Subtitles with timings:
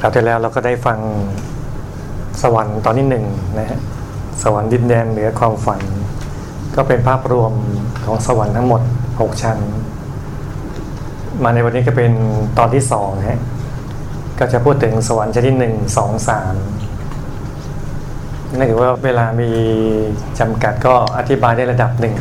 [0.00, 0.98] คราวที่แล้วเราก็ได้ฟัง
[2.42, 3.24] สวรรค์ตอนที่หนึ่ง
[3.58, 3.78] นะฮะ
[4.42, 5.80] สวรรค์ดินแดนเหนือความฝัน
[6.76, 7.52] ก็เป็นภาพรวม
[8.04, 8.82] ของสวรรค์ทั้งหมด
[9.12, 9.58] 6 ชั้น
[11.42, 12.12] มาในวันนี้ก็เป็น
[12.58, 13.40] ตอนที่สองฮะ
[14.38, 16.54] ก็จะพูดถึงสวรรค์ชั้นที่หนึ่งสองสาม
[18.56, 19.50] นั่นถือว่าเวลามี
[20.38, 22.16] จำกัดก็อธิบายได้ระดับหนึ่ง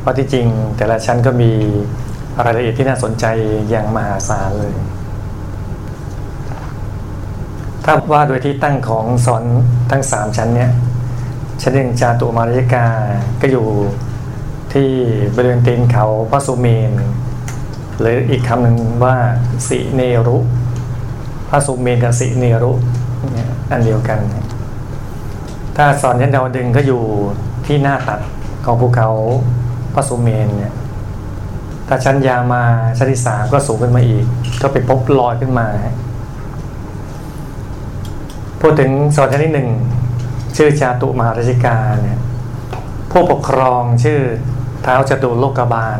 [0.00, 0.46] เพราะที่จริง
[0.76, 1.50] แต่ละชั้นก็มี
[2.44, 3.24] รายละเอียดที่น่าสนใจ
[3.70, 4.74] อย่างมหาศาลเลย
[7.90, 9.44] ถ้าว่าโดยที่ตั้งของสอน
[9.90, 10.70] ทั้งสามชั้นเนี้ย
[11.62, 12.86] ชั้นหนึ่งจาตุมารยกา
[13.40, 13.66] ก็อยู่
[14.72, 14.88] ที่
[15.34, 16.92] บริเวณตีนเขาพระสุเมน
[18.00, 19.16] หรืออีกคำหนึ่งว่า
[19.68, 20.38] สิเนรุ
[21.50, 22.72] พระสุเมนกับสิเนรุ
[23.32, 24.18] เนี่ยอันเดียวกัน
[25.76, 27.02] ถ้าสอนชั้นดาวดึงก็อยู่
[27.66, 28.20] ที่หน้าตัด
[28.64, 29.10] ของภูเขา
[29.94, 30.72] พระสุเมนเนี่ย
[31.88, 32.62] ถ้าชั้นยามา
[32.98, 34.24] ชั้นที่สามก็สูงขึ้นมาอีก
[34.62, 35.66] ก็ไปพบลอยขึ้นมา
[38.60, 39.68] พูดถึงสอนชั้นที่หนึ่ง
[40.56, 42.18] ชื่อจาตุมหาราชิกาเนี่ย
[43.10, 44.20] ผู้ปกครองชื่อ
[44.82, 45.98] เท้าจตุโลกบาล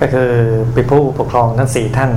[0.00, 0.30] ก็คือ
[0.72, 2.12] เป็นผู้ปกครองทั้งสี่ท่าน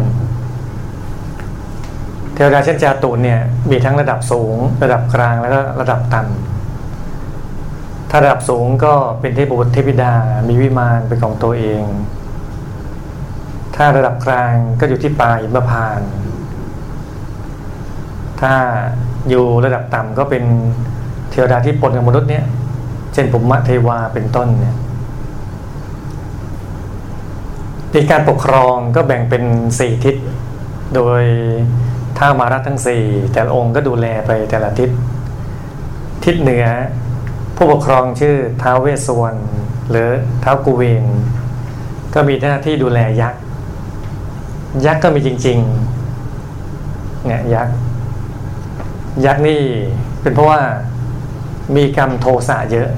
[2.34, 10.14] เทวดาเชั้นจาตุเนี่ยมีทั้งระดับสูง ระดับกลางแล้วก็ระดับต่ำถ้าระดับสูงก็เป็นเทพบุตรเทพิดา
[10.48, 11.84] มีวิมานเป็นของตัวเอง
[13.76, 16.12] ถ้าระดับกลางก็อยู่ที่ปลายอิมพานต์
[18.42, 18.54] ถ้า
[19.30, 20.44] อยู่ระดับต่ำก็เป็น
[21.30, 22.46] เทวดาที่ปนกับมนุษย์เนี่ย
[23.14, 24.76] เช่นปุมมะเทวาเป็นต้นเนี่ย
[27.92, 29.44] ในการปกครองก็แบ่งเป็น
[29.80, 30.16] สี่ทิศ
[30.96, 31.24] โดย
[32.18, 34.90] ท้ามารัฐทั้งสี่แต่ละองค์ก็ดูแลไปแต่ละทิศ
[36.26, 36.66] ทิศเหนือ
[37.56, 39.40] ผู้ปกครองชื่อท้าวเวสสวรรณ
[39.90, 40.10] หรือ
[40.44, 41.06] ท้าวกุเวน
[42.14, 43.42] ก็มีหน้าที่ดูแลยักษ์
[44.86, 47.76] ยักษ์ก็มีจริงๆเนี่ยยักษ์
[49.26, 49.62] ยักษ์นี่
[50.22, 50.60] เป็นเพราะว่า
[51.76, 52.90] มีกรรมโทสะเยอะ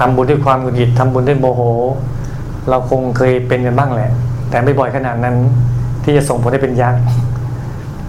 [0.00, 1.62] ทำบุญด้วยความหงุดหงิดทำบุญด้วยโมโห
[2.68, 4.10] เราคงเคยเป็นกันบ้างแหละ
[4.50, 5.36] แต่ไม่บ่อยขนาดนั้น
[6.04, 7.00] ที่จะส่งผลให้เป็นยักษ์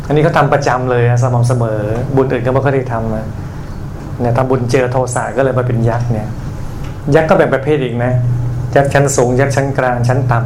[0.08, 1.80] อันนี้เขาทาประจำเลยสม่ำเสมอ
[2.16, 3.28] บุญอื่นก็ไม่ค่อยได้ทำนะ
[4.22, 6.28] เนี่ยทำบุญเจอโทสะก็เลยมาเป็นยักษ์เนี่ย
[7.16, 8.14] ยักษ์ก็แบ่งประเภทอีกนะ
[8.76, 10.40] ยักษ์ชั้นสูงยักษ์ชั้นกลางชั้นต่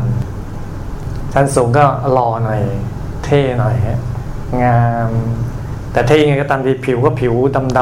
[0.64, 2.62] ำชั้นสูงก็หล่อหน่อย
[3.24, 3.76] เท่หน่อย
[4.64, 5.10] งาม
[5.92, 7.80] แต่เท่ยังไงก็ตามที่ผิวก็ผิวดำด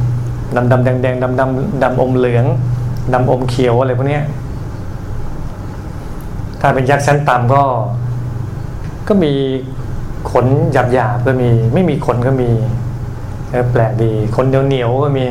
[0.00, 2.44] ำดำดำแดงแดงดำดำดำอมเหลือง
[3.12, 4.20] ดำอมเขียวอะไรพวกนี้
[6.60, 7.62] ถ้าเป็นยักษ์ชั้นต่ำก็
[9.08, 9.32] ก็มี
[10.30, 12.50] ขนหยาบหยาบก็มี ไม่มีขนก็มี
[13.72, 15.26] แปลกดีขนเหนียวเหนียวก็มี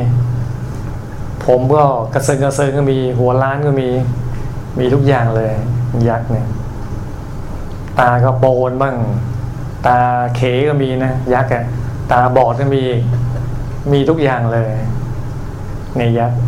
[1.45, 1.83] ผมก็
[2.13, 3.87] กระเซิงกระเซิงก็มี หัวล้านก็มี
[4.79, 5.51] มีทุกอย่างเลย
[6.09, 6.47] ยักษ์เนี่ย
[7.99, 8.95] ตาก็โปนบ้าง
[9.85, 9.97] ตา
[10.35, 11.63] เขก็มีนะ ยักษ์อะ
[12.11, 12.83] ตาบอดก็มี
[13.91, 14.71] มีทุกอย่างเลย
[15.97, 16.39] ในยักษ์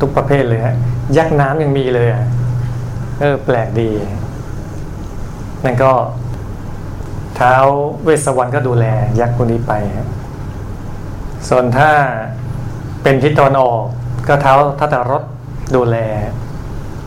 [0.00, 0.76] ทุกประเภทเลยฮะ
[1.16, 2.24] ยักษ์น้ำยังมีเลยอะ
[3.20, 3.90] เออแปลกดี
[5.64, 5.92] นั่นก็
[7.36, 7.54] เท้า
[8.04, 8.86] เวสสวรรค์ก็ดูแล
[9.20, 9.72] ยักษ์คนนี้ไป
[11.48, 11.90] ส่วนถ้า
[13.02, 13.82] เป็นทิศตะวันออก
[14.28, 15.22] ก็เท้าทัตรถ
[15.74, 15.96] ดูแล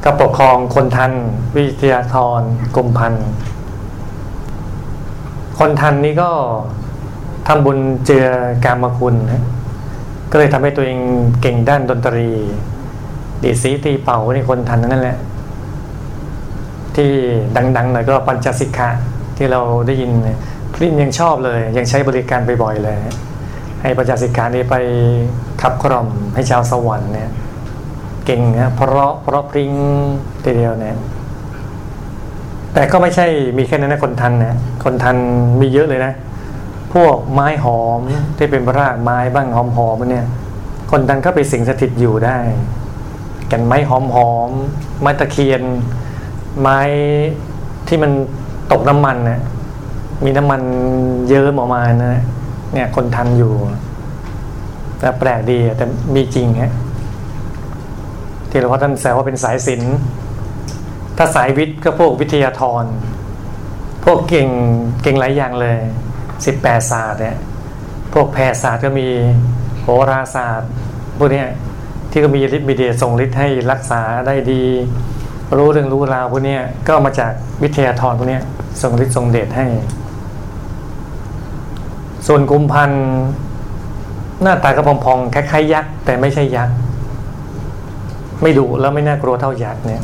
[0.04, 1.12] ก็ปกครองคนทัน
[1.56, 2.42] วิทยาธร
[2.76, 3.14] กรมพัน
[5.60, 6.32] คนทันนี้ก็
[7.48, 8.26] ทำบุญเจือ
[8.66, 9.44] การมคุณนะ
[10.32, 11.00] ก็เลยทำให้ตัวเอง
[11.42, 12.28] เก่งด้านดนตรี
[13.44, 15.18] ดีสีตีเป่าในคนทันนั่นแหละ
[16.96, 17.12] ที่
[17.78, 18.90] ดังๆหน่อยก็ปัญจสิกขะ
[19.38, 20.12] ที่เราได้ยิน
[20.74, 22.98] พรินยังชอบเลย ยังใช้บริการบ่อยๆเลย
[23.82, 24.76] ให้ปัญจสิกขานี้ไป
[25.62, 27.30] ขับกล่อมให้ชาวสวรรค์เนี่ย
[28.26, 29.72] เก่งนะเพราะเพราะพริ้ง
[30.44, 30.96] ทีเดียวเนี่ย
[32.74, 35.16] แต่ก็ไม่ใช่มีแค่นั้นนะคนทันนะคนทัน
[35.62, 36.14] มีเยอะเลยนะ
[37.04, 38.02] วกไม้หอม
[38.38, 40.26] ที่เป็นรากไม้บ้างหอมหอมเนี่ย
[40.92, 42.38] คนทันก็ไปสิงสถิตอยู่ได้
[43.52, 44.50] กันไม้หอมหอม
[45.02, 45.62] ไม้ตะเคียน
[46.62, 46.80] ไม้
[47.88, 48.12] ที่มัน
[48.72, 49.42] ตกน้ำมันเนะ
[50.26, 50.62] มีน้ำมัน
[51.28, 52.22] เยิ้มออกมานะ
[52.74, 53.54] เนี่ยคนทันอยู่
[55.00, 55.86] แต่แปลกดีแต่
[56.16, 56.74] มีจริงฮะ
[58.50, 59.96] ที่หลวงพ่อท่านแซวว่าเป็นสายศิลป์
[61.18, 62.86] ถ้าสายวิทย์ก็พวกวิทยาธร
[64.06, 64.50] พวกเก่ง
[65.04, 65.80] เก่งหลายอย่างเลย
[66.46, 67.38] สิบแปดศาสตร์เนี่ย
[68.14, 69.08] พวกแพทยศาสตร์ก็มี
[69.82, 70.70] โหราศาสตร์
[71.18, 71.44] พวกนี้
[72.12, 74.64] ที่ก็มีฤทธิ์มีเดชส่งฤทธิ์ให้รักษาได้ดี
[75.58, 76.58] รู้เรื่องรู้ราวพวกนี้
[76.88, 77.32] ก็มาจาก
[77.64, 78.40] วิทยาธรพวกนี้
[78.82, 79.66] ส่งฤทธิ์ส่งเดชให้
[82.28, 83.06] ส่วนกุมพันธ์
[84.42, 86.76] หน้าตากระพองๆคล้ายๆยักษ์แต่ไม่ใช่ยักษ์
[88.42, 90.04] ไม่ดุแล้วไม่น่ากลัวเท่ายักษ์เนี่ย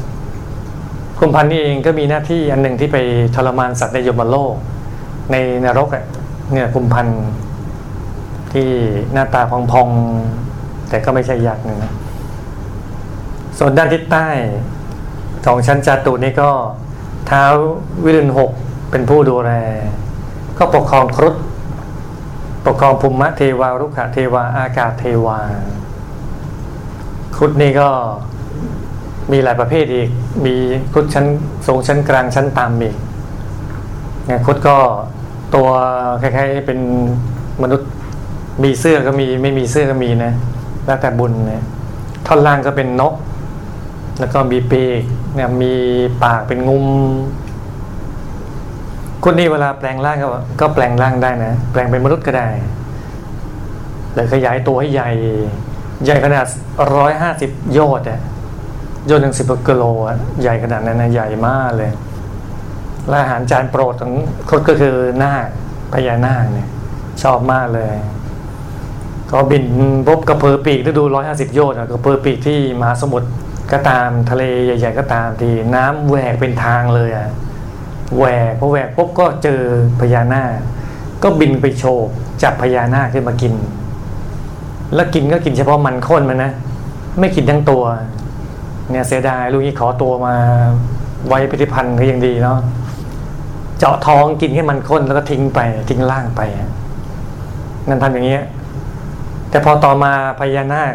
[1.19, 2.97] กุมพันธ์นี่เองก็มีหน้าที่อันหนึ่งที่ไป
[3.35, 4.55] ทรมานสัตว์ในยมโลก
[5.31, 5.35] ใน
[5.65, 6.05] นรกอะ
[6.51, 7.07] เนี่ยกุมพัน
[8.53, 8.69] ที่
[9.13, 11.93] หน้าตาพองๆ แต่ก็ไม่ใช่ยักษ์นะ
[13.59, 14.27] ส่วนด้านทิศใต้
[15.45, 16.51] ของชั้นจาตุนี่ก็
[17.27, 17.43] เท้า
[18.03, 18.51] วิรุณหก
[18.91, 19.51] เป็นผู้ดูแล
[20.57, 21.35] ก็ปกครองครุฑ
[22.65, 25.39] ปกครองภูมิเทวารุขะเทวาอากาศเทวา
[27.35, 27.89] ครุฑนี่ก็
[29.31, 30.09] มีหลายประเภทอีก
[30.45, 30.55] มี
[30.93, 31.25] ครุฑชั้น
[31.67, 32.95] สูงชั้นกลางชั้นต่ำอีก
[34.25, 34.77] ไงครุฑก็
[35.55, 35.67] ตัว
[36.21, 36.79] คล้ายๆเป็น
[37.63, 37.89] มนุษย์
[38.63, 40.33] มีเสื้อก็มีไม่มีเสื้อก็มีนะ
[40.85, 41.63] แล้วแต่บุญนะ
[42.27, 43.13] ท่อนล่างก็เป็นนก
[44.19, 45.01] แล้วก็มีปีก
[45.35, 45.73] เนี่ยมี
[46.23, 46.85] ปากเป็นงุม
[49.23, 50.27] คนนี้เวลาแปลงร่างก็
[50.61, 52.47] ก็แปลงร่างได้นะ แปลงเป็นมนุษย์ก็ได้
[54.13, 55.09] หรือขยายตัวให้ใหญ่
[56.05, 56.45] ใหญ่ขนาด
[56.95, 58.21] ร้อยห้าสิบโยชน์อะ
[59.07, 61.91] โยชน์หนึ่งสิบกิโลอะใหญ่ขนาดนั้นนะใหญ่มากเลย
[63.07, 64.13] และอาหารจานโปรดของ
[64.49, 65.47] คนก็คือนาค
[65.93, 66.69] พญานาคเนี่ย
[67.23, 67.95] ชอบมากเลย
[69.31, 69.65] ก็บิน
[70.07, 73.29] พบกระเพอปีกฤดูร้อยห้าสิบโยชน์กระเพอปีกที่มหาสมุทร
[73.71, 77.29] ก็ตามทะเลใหญ่ ๆ ก็ตามที่น้ำแหวกเป็นทางเลยอะ
[78.17, 79.61] แหวกพอแหวกปุ๊บก็เจอ
[79.99, 80.51] พญานาค
[81.23, 82.07] ก็บินไปโชว์
[82.43, 83.53] จับพญานาคขึ้นมากิน
[84.95, 86.51] แล้วกินก็กินเฉพาะมันข้นมันนะ
[87.19, 87.83] ไม่กินทั้งตัว
[88.89, 90.35] เนี่ยเสียดายลูกนี้ขอตัวมา
[91.27, 92.59] ไว้พิพิธภัณฑ์ก็ยังดีเนาะ
[93.83, 95.59] เจาะท้องกินแค่มันข้นแล้วก็ทิ้งไป
[95.89, 96.41] ทิ้งล่างไป
[97.87, 98.43] นั่นทำอย่างเงี้ย
[99.49, 100.93] แต่พอต่อมาพญานาค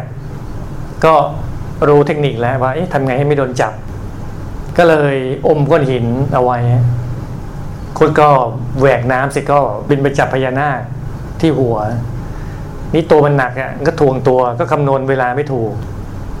[1.05, 1.13] ก็
[1.87, 3.73] รู้เทคนิคแล้วว่าทำไงให้ไม่โดนจับ
[4.77, 5.15] ก็เลย
[5.47, 6.59] อมก้อนหินเอาไว้
[7.97, 8.27] คุณก็
[8.79, 9.59] แหวกน้ำสิก็
[9.89, 10.79] บินไปจับพญานาค
[11.41, 11.77] ที่หัว
[12.93, 15.71] นี่ตัวมันหนักอะก็ทวงตัวก็คำนวณเวลาไม่ถูก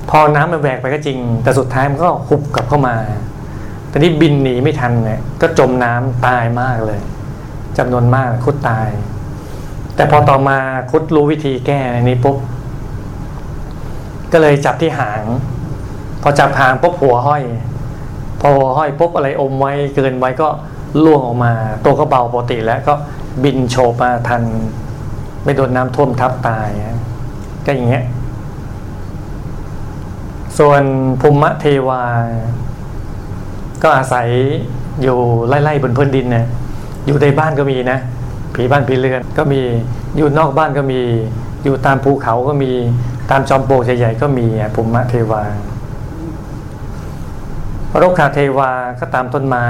[0.09, 2.95] พอน้ำมันแหวกไปก็จริง แต่สุดท้ายมันก็หุบกลับเข้ามา
[3.91, 6.99] ต่นี่บินหนีไม่ทันเนี่ยก็จมน้ำตายมากเลย
[7.77, 8.89] จำนวนมากคุดตาย
[9.95, 10.57] แต่พอต่อมา
[10.91, 12.37] คุดรู้วิธีแก้นี้ปุ๊บ
[14.31, 15.23] ก็เลยจับที่หาง
[16.21, 17.43] พอจับหางปุ๊บหัวห้อย
[18.41, 20.47] พอหัวห้อยปุ๊บอะไรอมไว้เกินไว้ก็
[21.03, 21.53] ล่วงออกมา
[21.85, 22.93] ตัวก็เบาปกติแล้วก็
[23.43, 24.43] บินโฉบมาทัน
[25.43, 26.69] ไม่โดนน้ำท่วมทับตาย
[27.65, 28.05] ก็อย่างเงี้ย
[30.57, 30.83] ส่วน
[31.21, 32.03] ภูมิเทวา
[33.83, 34.27] ก็อาศัย
[35.01, 35.17] อยู่
[35.47, 36.45] ไล่ๆบนพื้นดินเนี่ย
[37.05, 37.99] อยู่ในบ้านก็มีนะ
[38.55, 39.61] ผีบ้านผีเรือนก็มี
[40.17, 41.01] อยู่นอกบ้านก็มี
[41.63, 42.71] อยู่ตามภูเขาก็มี
[43.31, 44.45] ตามจอมโปกใหญ่ๆก็มี
[44.75, 45.43] ภูมิเทวา
[47.97, 49.65] โรคขาเทวาก็ตามต้นไม้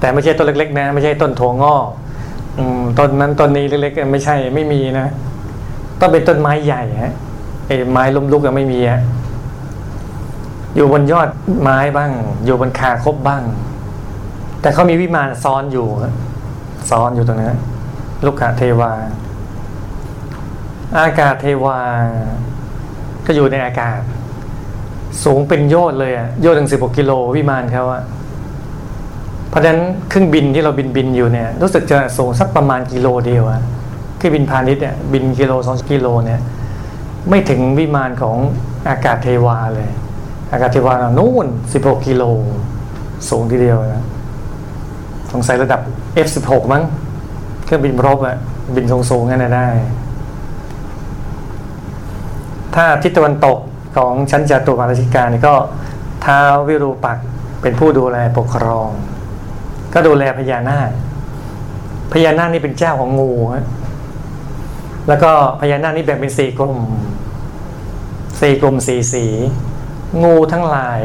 [0.00, 1.86] แต่ไม่ใช่ต้นเล็กๆนะ ไม่ใช่ต้นถั่วงอก
[2.98, 5.06] ต้นนั้นต้นนี้เล็กๆไม่ใช่ไม่มีนะ
[6.00, 7.12] ต้องเป็นต้นไม้ใหญ่ฮะ
[7.66, 9.02] ไอ้ไม้ล้มลุกก็ไม่มีฮะ
[10.78, 11.28] อยู่บนยอด
[11.62, 12.10] ไม้บ้าง
[12.44, 13.42] อยู่บนคาคบบ้าง
[14.60, 15.86] แต่เขามีวิมานซ้อนอยู่
[16.90, 17.58] ซ้อนอยู่ตรงนั้น
[18.26, 18.92] ลูกขาเทวา
[20.98, 21.78] อากาศเทวา
[23.26, 24.00] ก็อยู่ในอากาศ
[25.24, 28.02] สูงเป็นโยอดเลยอะโยอดถึงสิบกกิโลวิมานเขาอะ
[29.50, 33.60] เพราะฉะนั้นเครื่องบินที่เราบินบินอยู่เนี่ย รู้สึกจะสูงสักประมาณกิโลเดียวอะ
[34.16, 36.40] เครื่องบินพาณิชย์เนี่ยบินกิโลสองกิโลเนี่ย
[37.28, 38.36] ไม่ถึงวิมานของ
[38.88, 39.90] อากาศเทวาเลย
[40.50, 42.22] อากาศเทวานู่นสิบหกกิโล
[43.28, 44.04] สูงทีเดียวนะ
[45.32, 45.80] สงสัยระดับ
[46.26, 46.82] F16 มั้ง
[47.64, 48.36] เครื่องบินรบอะ
[48.76, 49.68] บินสูงๆงั้นได้
[52.74, 53.58] ถ้าทิศตะวันตก
[53.96, 55.54] ของชั้นจตุมาราชิกานี่ก็
[56.24, 57.18] ท้าววิรูปัก
[57.62, 58.88] เป็นผู้ดูแลปกครอง
[59.94, 60.90] ก็ดูแลพญานาค
[62.12, 63.66] พญานาคนี่เป็นเจ้าของงูฮะ
[65.08, 65.30] แล้วก็
[65.60, 66.78] พญานาคนี่แบ่งเป็นสี่กลุ่ม
[68.40, 69.24] สี่กลุ่มสี่สี
[70.22, 71.00] งูทั้งหลาย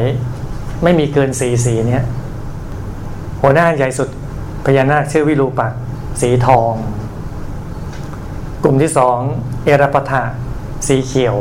[0.82, 2.04] ไม่มีเกินสีสีเนี้ย
[3.42, 4.08] หัวหน้าใหญ่สุด
[4.66, 5.72] พญานาคชื่อวิรูปัก
[6.20, 6.72] สีทอง
[8.62, 9.18] กลุ่มที่สอง
[9.64, 10.22] เอราปทะ
[10.88, 11.36] สีเขียว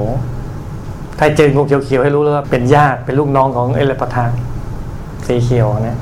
[1.20, 4.26] ถ้าเจองูเขียวๆให้รู้เลยว่าเป็นญาติเป็นลูกน้องของเอราปทะ
[5.28, 5.98] สีเขียวนะ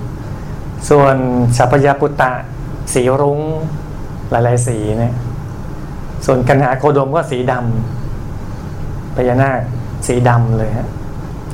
[0.89, 1.15] ส่วน
[1.57, 2.33] สัพยาปุตตะ
[2.93, 3.39] สีรุ้ง
[4.31, 5.13] หลายๆสีเนี่ย
[6.25, 9.59] ส่วนกันหาโคดมก็สีดำพญานาค
[10.07, 10.87] สีดำเลยฮะ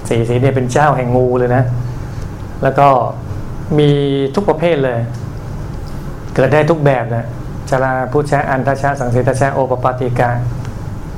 [0.10, 1.64] สีสีเนี่ยเป็นเจ้าแห่งงูเลยนะ
[2.64, 2.88] แล้วก็
[3.80, 3.90] มี
[4.36, 5.00] ทุกประเภทเลย
[6.36, 7.26] เกิดได้ทุกแบบนะ
[7.70, 10.30] จาราพุชะอันทชะสังเสตชะโอปปาติกา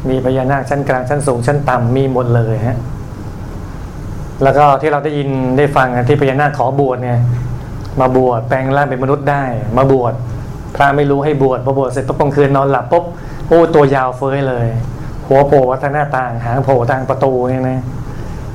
[0.10, 2.78] มีพญานาคชั้นกลางชั้นสูงชั้นต่ำมีหมดเลยฮะ
[4.44, 7.20] แล้วก็ที่เราได้ยินได้ฟังที่พญานาคขอบวชเนี่ย
[8.00, 9.44] มาบวชแปลงร่างเป็นมนุษย์ได้
[9.78, 10.14] มาบวช
[10.76, 13.04] พระไม่รู้ให้บวชพอบวชเสร็จปุ๊บกลางคืนนอนหลับปุ๊บ
[13.48, 14.68] โอ้ตัวยาวเฟ้ยเลย
[15.28, 17.82] หัวโผล่วัฒนาต่างหางโผล่ทางประตูเนี่ยนะ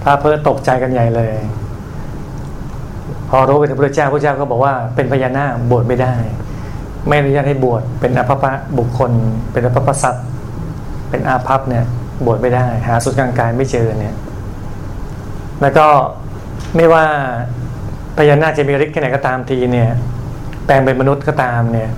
[0.04, 1.34] พระเพื่อตกใจกันใหญ่เลย
[3.30, 6.14] พอรู้ไปถึงพระเจ้าพระเจ้าก็บอกว่าเป็นพญานาคบวชไม่ได้
[7.06, 9.12] ไม่อนุญาตให้บวชเป็นอภพะบุคคล
[9.52, 10.26] เป็นอภพสัตว์
[11.10, 11.84] เป็นอาภัพเนี่ย
[12.26, 14.14] บวชไม่ได้ หาสุดกลางกายไม่เจอเนี่ย
[15.60, 15.86] แล้วก็
[16.76, 17.04] ไม่ว่า
[18.18, 19.90] พญานาคจะมีฤทธิ์แค่ไหนก็ตามทีเนี่ย
[20.66, 21.90] แปลงเป็นมนุษย์ก็ตามเนี่ย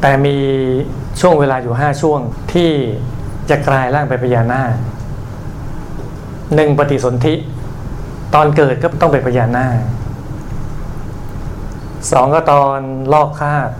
[0.00, 0.36] แต่มี
[1.20, 2.20] ช่วงเวลาอยู่ห้าช่วง
[2.52, 2.70] ที่
[3.50, 4.72] จะกลายร่างเป็นพญานาค
[6.54, 7.34] หนึ่งปฏิสนธิ
[8.34, 9.76] ตอนเกิดก็ต้องเป็นพญานาค
[12.12, 12.78] สองก็ตอน
[13.12, 13.70] ลอกคาบ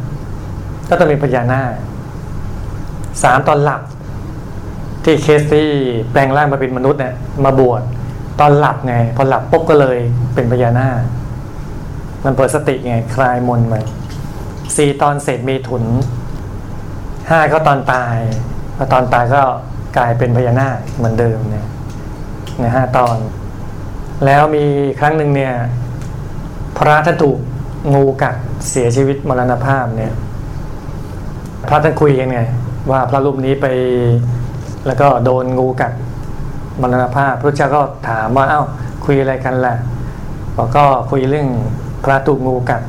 [0.89, 1.73] ก็ต้องเป็นพญานาค
[3.23, 3.83] สามตอนหลับ
[5.05, 5.69] ที่เคสที่
[6.11, 7.83] แปลงร่างมาเป็นมนุษย์เนี่ยมาบวช
[8.41, 9.99] ตอนหลับไง พอหลับปุ๊บก็เลย
[10.35, 11.01] เป็นพญานาค
[12.25, 13.75] มันเปิดสติไงคลายมนไป
[14.77, 15.85] สี่ตอนเศษเมถุน
[17.31, 18.17] ห้าก็ตอนตาย
[18.77, 19.43] พอตอนตายก็
[19.97, 21.67] กลายเป็นพญานาคเหมือนเดิมเนี่ย
[22.63, 23.17] นห้าตอน
[24.25, 24.65] แล้วมี
[25.01, 25.55] ครั้งหนึ่งเนี่ย
[26.79, 27.39] พระท่านถูก
[27.95, 28.37] งูกัด
[28.71, 30.13] เสียชีวิตมรณภาพเนี่ย
[31.69, 32.41] พระท่านคุยกันไง
[32.91, 33.67] ว่าพระรูปนี้ไป
[34.87, 35.93] แล้วก็โดนงูกัด
[36.83, 38.63] มรณภาพ พระเจ้าก็ถามว่าเอา้า
[39.05, 39.75] คุยอะไรกันล่ะ
[40.57, 41.49] บอกก็คุยเรื่อง
[42.05, 42.83] พระถูกงูกัด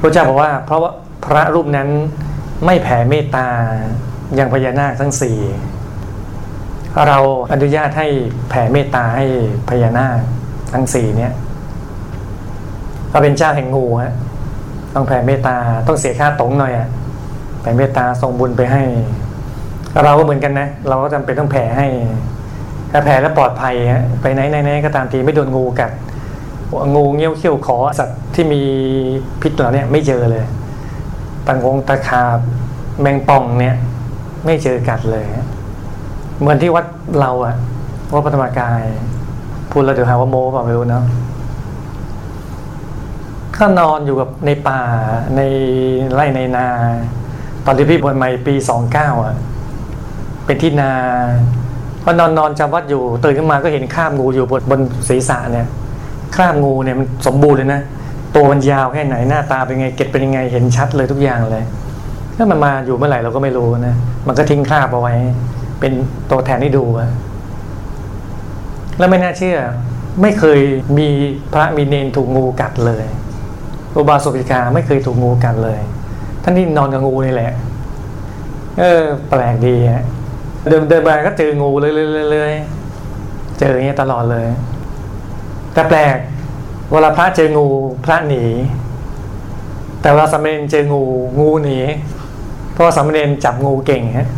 [0.00, 0.92] พระเจ้าบอกว่า เพราะว่า
[1.24, 1.88] พระรูปนั้น
[2.64, 3.46] ไม่แผ่เมตตา
[4.38, 5.38] ยังพญานาคทั้งสี่
[7.08, 7.18] เรา
[7.52, 8.06] อนุญาตให้
[8.48, 9.24] แผ่เมตตาให้
[9.68, 10.18] พญานาค
[10.74, 11.32] ทั้งสี่เนี่ย
[13.12, 14.12] ก็เป็นเจ้าแห่งงูฮะ
[14.94, 15.56] ต้องแผ่เมตตา
[15.86, 16.88] ต้องเสียค่าตรงหน่อยอะ
[17.60, 18.82] แผ่เมตตาส่งบุญไปให้
[20.04, 21.86] เราก็เหมือนกันนะ เราก็จำเป็นต้องแผ่ให้
[22.92, 25.90] ถ้าแผ่แล้วปลอดภัยฮะไปไหนไหนก็ตามทีไม่โดนงูกัด
[26.94, 28.62] งูเงี้ยวเขี้ยวขอสัตว์ที่มี
[29.42, 30.44] พิษเหล่านี้ไม่เจอเลย
[31.46, 32.38] ตังงตะขาบ
[33.00, 33.76] แมงป่องเนี่ย
[34.46, 35.24] ไม่เจอกัดเลย
[36.40, 36.84] เหมือนที่วัด
[37.20, 37.54] เราอะ
[38.14, 38.82] วัดปฐมกาย
[39.70, 41.04] พูดแล้วเดี๋ยวหาว่าโม้เปล่าไม่รู้เนาะ
[43.56, 44.80] ก็นอนอยู่กับในป่า
[45.36, 45.40] ใน
[46.14, 46.66] ไร่ในนา
[47.66, 49.34] ตอนที่พี่บวชใหม่ปีสองเก้าอะ
[50.46, 50.92] เป็นที่นา
[52.04, 55.68] พอนอนนอนจำวัดอยู่ตื่นขึ้นมาก็เห็นข้ามงูอยู่บนบนศีรษะเนี่ย
[56.36, 57.80] ข้ามงูเนี่ยมันสมบูรณ์เลยนะ
[58.34, 61.64] ตัวมันยาวแค่ไหนหน้าตาเป็นไงเก็ดเป็นยังไงเห็นชัดเลยทุกอย่างเลย
[62.36, 63.94] ถ้ามันมาอยู่เมื่อไหร่เราก็ไม่รู้นะ
[64.26, 65.14] มันก็ทิ้งคราบเอาไว้
[65.80, 65.92] เป็น
[66.30, 66.84] ตัวแทนให้ดู
[68.98, 69.58] แล้วไม่น่าเชื่อ
[70.22, 70.60] ไม่เคย
[70.98, 71.08] มี
[71.52, 73.04] พระมีเนนถูกงูกัดเลย
[73.96, 75.80] อุบาสกิกาไม่เคยถูกงูกัดเลย
[76.42, 77.52] ท่านที่นอนกับงูนี่แหละ
[78.80, 80.04] เออ แปลกดีฮะ
[80.68, 81.92] เดินเดินไปก็เจองูเลย
[82.32, 82.52] เลย
[83.58, 84.46] เจออย่างเงี้ยตลอดเลย
[85.74, 86.16] แต่แปลก
[86.90, 87.66] เวลาพระเจองู
[88.04, 88.44] พระหนี
[90.00, 91.02] แต่เวลาสามเณรเจองู
[91.40, 91.78] งูหนี
[92.72, 94.28] เพราะสามเณรจับงูเก่งฮะ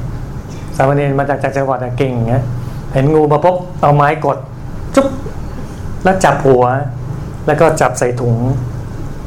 [0.77, 2.45] สามเณรมาจากจากจังหวัดเก่งฮะ
[2.93, 4.39] เห็นงูมาปุ๊บเอาไม้กด
[4.95, 5.09] จุ๊บ
[6.05, 6.65] แล้วจับหัว
[7.47, 8.37] แล้วก็จับใส่ถุง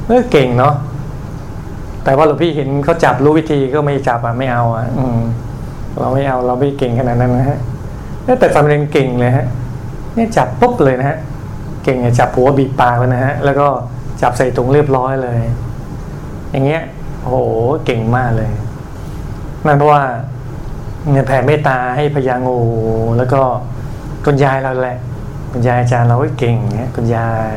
[0.07, 0.73] เออเก่งเนาะ
[2.03, 5.19] แต่ว่าหลวงพี่เห็นเขาจับรู้วิธีก็ไม่จับอะไม่เอาอะ อืม
[5.99, 7.57] เราไม่เอาเราไม่เก่งขนาดนั้นนะฮะ
[8.39, 9.45] แต่สำเณรเก่งเลยฮะ
[10.13, 11.17] เนี่ยจับปุ๊บเลยนะฮะ
[11.83, 13.67] เก่งเนี่ยจับหัวบีบปากเลยนะฮะแล้วก็
[14.21, 15.37] จับใส่ถุงเรียบร้อยเลย
[16.51, 16.83] อย่างเงี้ย
[17.21, 17.37] โอ้โห
[17.85, 18.49] เก่งมากเลย
[19.65, 20.03] นั่นเพราะว่า
[21.27, 22.59] แผ่เมตตาให้พญางู
[23.17, 23.41] แล้วก็
[24.25, 24.97] คุณยายเราแหละ
[25.51, 27.55] คุณยายอาจารย์เราเก่งเนี่ยคุณยาย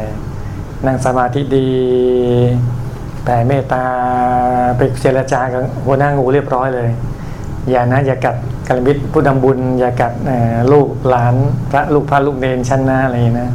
[0.87, 1.69] นั่งสมาธิดี
[3.25, 3.85] แผ่เมตตา
[4.77, 6.91] ไปเจรจากับหัวหน้างูเรียบร้อยเลย
[7.71, 8.37] อย่านะอย่ากัด
[8.67, 10.13] กัลมิตรผู้ดำบุญ อย่ากัด
[10.73, 11.35] ลูกหลาน
[11.71, 13.51] พระลูกพระลูกเนนชั้นหน้าอะไรนะ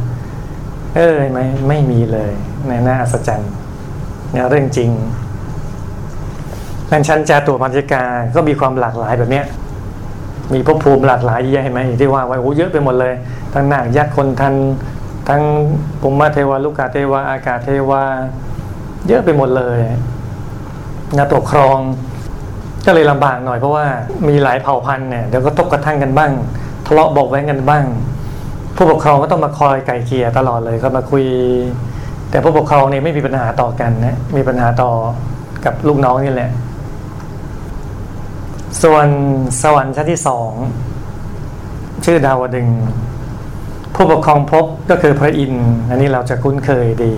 [0.96, 2.32] เออไม่ไม่มีเลย
[2.68, 3.50] ในหน้าอัศจรรย์
[4.32, 4.90] เนี่ยเรื่องจริง
[6.90, 9.46] นั่นชั้นจาตัวพันธิกาก็มีความหลากหลายแบบเนี้ย
[10.52, 13.12] มีภพภูมิหลากหลายเยอะเห็นไหมที่ว่าไว้โอ้เยอะไปหมดเลย
[13.54, 14.54] ทั้งนางยักษ์คนทัน
[15.28, 15.42] ทั้ง
[16.02, 18.02] ปุมมาเทวาลูกาเทวา อากาศเทวา
[19.08, 19.78] เยอะไปหมดเลย
[21.18, 21.78] นะปกครอง
[22.86, 23.86] ก็เลยลำบากหน่อยเพราะว่า
[24.28, 26.30] มีหลายเผ่าพันธุ์เนี่ยเดี๋ยวก็ตกกระทั่งกันบ้าง
[26.86, 27.84] ทะเลาะบอกแว้งกันบ้าง
[28.76, 31.24] ผู้ปกครองก็ต้องมาคอยไก่เกียตลอดเลยก็มาคุย
[32.30, 34.90] แต่ผู้ปกครองเนี่ยไม่มีปัญหาต่อกันนะมีปัญหาต่อ
[35.64, 36.50] กับลูกน้องนี่แหละ
[38.84, 39.08] ส่วน
[39.62, 40.50] สวรรค์ชั้นที่สอง
[42.04, 42.68] ชื่อดาวดึง
[43.94, 47.12] ผู้ปกครองพบก็คือพระอินทร์อันนี้เราจะคุ้นเคยดี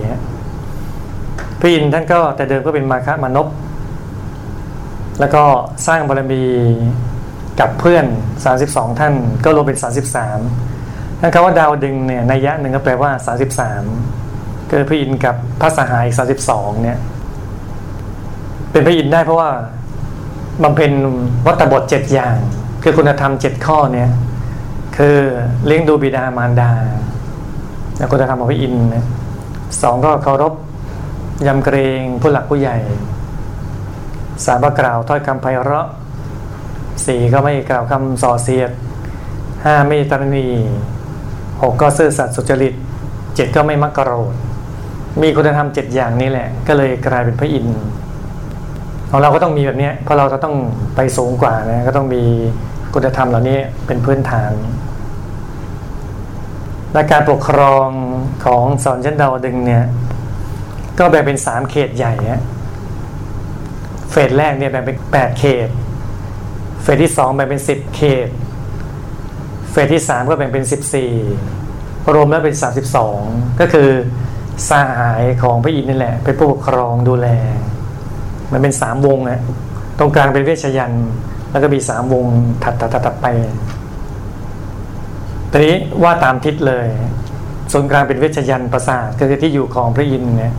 [1.59, 3.47] พระอินทร์ท่านก็แต่เดิมก็เป็นมาคะมนพ
[5.19, 5.43] แล้วก็
[5.87, 6.43] สร้างบารมี
[7.59, 8.05] กับเพื่อน
[8.53, 9.77] 32 ท่านก็รวมเป็น
[10.43, 13.11] 33ท่านคำว่าดาวดึงเนี่ยในยะหนึ่งก็แปลว่า
[13.87, 16.05] 33ก็พระอินทร์กับพระสหาย
[16.45, 16.97] 32 เนี่ย
[18.71, 19.49] เป็นพระอินทร์ได้เพราะว่า
[20.63, 20.91] บำเพ็ญ
[21.45, 22.35] วัตบทเจ็ดอย่าง
[22.83, 24.09] คือคุณธรรมเจ็ดข้อเนี่ย
[24.97, 25.17] คือ
[25.65, 26.71] เลี้ยงดูบิดามารดา
[27.97, 28.87] แล้วคุณธรรมของพระอินทร์
[29.81, 30.53] สองก็เคารพ
[31.47, 32.77] ยำเกรงผู้หลักผู้ใหญ่
[34.45, 35.87] สามก็กล่าวถ้อยคำไพเราะ
[37.05, 38.71] สี่ก็ไม่กล่าวคำส่อเสียด
[39.65, 40.47] ห้าไม่ตรณี
[41.61, 42.73] หกก็ซื่อสัตย์สุจริต
[43.35, 44.33] เจ็ดก็ไม่มักกะโรธ
[45.21, 47.79] มีคุณธรรมเจ็ดอย่างนี้แหละ ก็เลยกลายเป็นพระอินทร์
[49.09, 50.55] ของเราก็ต้องมีแบบนี้เพราะเราจะต้อง
[50.95, 52.23] ไปสูงกว่านะก็ต้องมี
[52.93, 54.51] คุณธรรมเหล่านี้เป็นพื้นฐาน
[56.93, 57.87] และการปกครอง
[58.45, 59.85] ของสอนชั้นดาวดึงเนี่ย
[60.99, 62.13] ก็แบ่งเป็นสามเขตใหญ่
[64.11, 65.69] เฟสแรกเนี่ยแบ่งเป็นแปดเขต
[66.81, 68.29] เฟสที่สองแบ่งเป็นสิบเขต
[69.71, 71.11] เฟสที่สามก็แบ่งเป็นสิบสี่
[72.13, 73.19] รวมแล้วเป็นสามสิบสอง
[73.59, 73.89] ก็คือ
[74.69, 77.27] สหายของพระอินทร์นี่แหละ เป็นผู้ปกครองดูแล
[78.51, 79.39] มันเป็นสามวงนะ
[79.99, 81.07] ตรงกลางเป็นเวชยันต์
[81.51, 82.25] แล้วก็มีสามวง
[82.63, 83.27] ถัดถัดถัดไป
[85.51, 86.87] ตอนนี้ว่าตามทิศเลย
[87.71, 90.53] ส่วนกลางเป็นเวชยันต์ประสาทก็คือที่อยู่ของพระอินทร์เนี่ย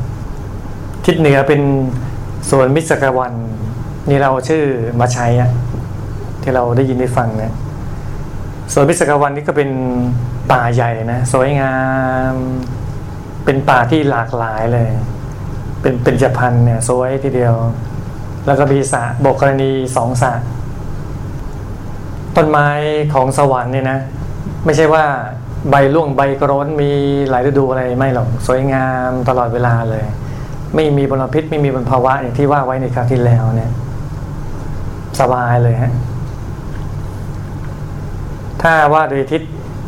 [1.07, 1.61] ทิศเหนือเป็น
[2.51, 3.35] ส่วนมิสกวัน
[4.09, 4.65] นี่เราชื่อ
[5.01, 5.51] มาใช้อะ
[6.43, 7.53] ที่เราได้ยินได้ฟังเนี่ย
[8.73, 9.71] ส่วนมิสกวันนี่ก็เป็น
[10.53, 11.75] ป่าใหญ่นะสวยงา
[12.33, 12.35] ม
[13.45, 14.89] เป็นป่าที่หลากหลายเลย
[15.81, 17.55] เป็นเป็นจพันเนี่ยสวยทีเดียว
[18.47, 20.33] แล้วก็มีสระบกกรณีสองสระ
[22.37, 22.69] ต้นไม้
[23.15, 23.99] ของสวรรค์เนี่ยนะ
[24.65, 25.05] ไม่ใช่ว่า
[25.71, 26.91] ใบร่วงใบกร้นมี
[27.31, 30.05] หลายฤดูอะไรไม่หรอกสวยงามตลอดเวลาเลย
[30.75, 33.71] ไม่มีมลพิษไม่มีบนภาวะอย่างที่ว่าไว้ในคราวที่แล้วเนี่ย
[35.21, 35.93] สบายเลยฮะ
[38.63, 39.43] ถ้าว่าโดยทิศ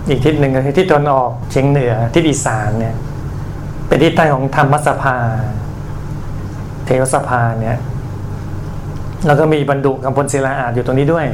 [0.09, 2.95] อีกทิศหนึ่งก็คือทิศตะวันออกเฉียงเหนือทิศอีสานเนี่ย
[3.87, 5.17] เป็นทิศใต้ของธรรมสภา
[6.91, 7.79] ทวสภาเนี่ย
[9.27, 11.27] แล้วก็มีบรรดุกำพลศิลาอาจอยู่ตรงนี้ด้วย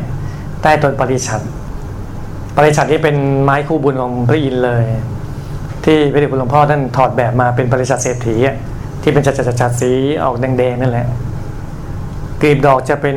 [0.63, 1.41] ใต้ต้นปริชัด
[2.57, 4.85] ปริชัดที่เป็นไม้คู่บุญของพระอินทร์เลย
[5.85, 8.37] ที่พระเดชคุณหลวงพ่อท่านถอดแบบมาเป็นปริชัดเศรษฐี
[9.03, 11.07] ที่เป็นจัดจัดจัดสีออกแดงๆนั่นแหละ
[12.41, 13.17] กลีบดอกจะเป็น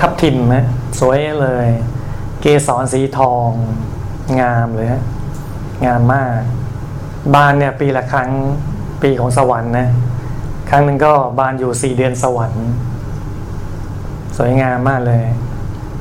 [0.00, 0.66] ทับทิมฮะ
[1.00, 1.68] สวยเลย
[2.40, 3.48] เกสรสีทอง
[4.40, 5.02] งามเลยฮะ
[5.86, 6.40] งามมาก
[7.34, 8.30] บานเนี่ยปีละครั้ง
[9.02, 9.88] ปีของสวรรค์นะ
[10.74, 12.66] รั้งหนึ่งก็บานอยู่สี่เดือนสวรรค์
[14.38, 15.24] สวยงามมากเลย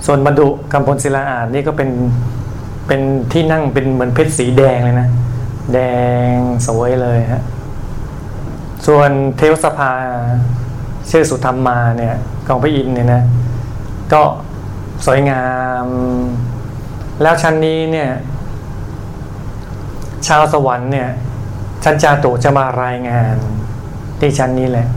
[0.05, 1.89] ส่วนบรรดุกำพลศิลาอาจนี่ก็เป็น
[2.87, 5.09] เป็นที่นั่งเป็นเหมือนเพชรสีแดงเลยนะ
[5.73, 5.79] แด
[6.33, 6.35] ง
[6.67, 7.43] สวยเลยฮะ
[8.87, 9.91] ส่วนเทวสภา
[11.09, 12.15] ชื่อสุธรรมมาเนี่ย
[12.47, 13.23] ของพระอินทร์เนี่ยนะ
[14.13, 14.21] ก็
[15.05, 15.45] สวยงา
[15.83, 15.85] ม
[17.21, 18.09] แล้วชั้นนี้เนี่ย
[20.27, 21.09] ชาวสวรรค์เนี่ย
[21.83, 23.35] ชั้นจาตุจะมารายงาน
[24.23, 24.87] ที่ชั้นนี้แหละ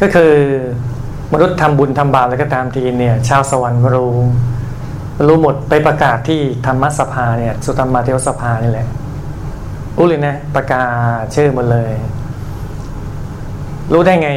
[0.00, 0.32] ก็คือ
[1.32, 4.14] มนุษย์ทำบุญทำบาปอะไรก็ตามทีเนี่ย ชาวสวรรค์รู้
[5.26, 8.86] รู้หมดไปประกาศที่ธรรมสภาเนี่ย สุธรรมาเทวสภานี่แหละ
[9.96, 10.84] รู้เลยนะประกา
[11.20, 11.92] ศชื่อหมดเลย
[13.92, 14.30] รู้ได้ไง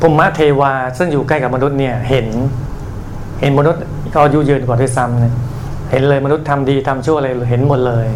[0.00, 2.26] พุมมะเทวาซึ่งอยู่ใกล้กับมนุษย์เนี่ย เห็น
[3.40, 5.34] เห็นมนุษย์ก็อายุยืนกว่าด้วยซ้ำเนี่ย
[5.90, 8.06] เห็นเลยมนุษย์ทำดีทำชั่วอะไรเห็นหมดเลย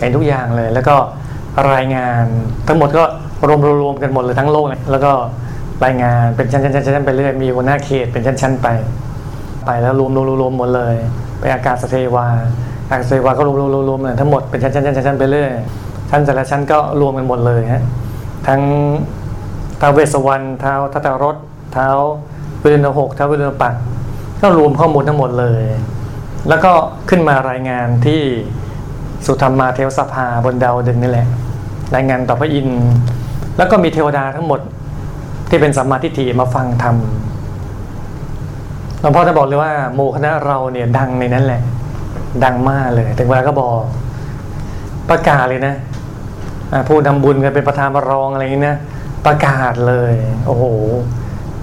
[0.00, 0.96] เห็นทุกอย่างเลย แล้วก็
[1.72, 2.24] รายงาน
[2.66, 3.04] ทั้งหมดก็
[3.48, 5.12] รวมรวมกันหมดเลยทั้งโลกเลยแล้วก็
[5.84, 8.68] รายงานเป็นชั้นชั้นชั้นชั้นไปเรื่อยมีหัวหน้าเขตเป็นชั้นชั้นไป
[9.64, 10.94] ไปแล้วรวมรวมรวมหมดเลย
[11.40, 12.26] ไปอากาศสเทวา
[12.84, 15.50] อากาศสเทวาก็รวมรวมรวมรวมเลยทั้งหมดเป็นชั้นชั้นชั้นชั้นไปเรื่อย
[16.10, 17.82] ชั้นแต่ละชั้นก็รวมกันหมดเลยฮะ
[18.46, 18.60] ทั้ง
[19.80, 21.36] ท้าวเวสวรรณท้าวทัตตรส
[21.76, 21.96] ท้าว
[22.62, 23.74] วิรุณหกท้าววิรุณปัก
[24.42, 25.64] ก็รวมข้อมูลทั้งหมดเลย
[26.48, 26.72] แล้วก็
[27.08, 28.20] ขึ้นมารายงานที่
[29.26, 31.26] สุธรรมาเทวสภาบนดาวดึงนี่แหละ
[31.94, 32.84] รายงานต่อพระอินทร์
[33.56, 34.60] แล้วก็มีเทวดาทั้งหมด
[35.50, 36.96] ที่เป็นสัมมาทิฏฐิมาฟังธรรม
[39.00, 41.62] หลวงพ่อจะบอกเลยว่าโมคณะเราเนี่ยดังในนั้นแหละ
[42.44, 43.78] ดังมากเลย ถึงเวลาก็บอก
[45.10, 45.74] ประกาศเลยนะ
[46.88, 48.76] ผู้นำบุญกันเป็นประธานรองอะไรอย่างนี้นะ
[49.26, 50.14] ประกาศเลย
[50.46, 50.64] โอ้โห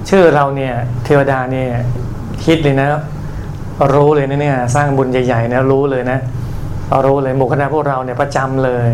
[0.10, 0.74] ชื่อเราเนี่ย
[1.06, 1.70] เทวดาเนี่ย
[2.46, 2.88] คิดเลยนะ
[3.94, 6.20] รู้เลยนะเนี่ย สร้างบุญใหญ่ๆนะรู้เลยนะ
[7.06, 8.90] รู้เลยหมู่คณะพวกเราเนี่ยประจำเลย